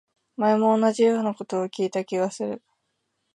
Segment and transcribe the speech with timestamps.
[0.35, 1.03] 前も同じ
[1.37, 2.63] こと聞いたような気がする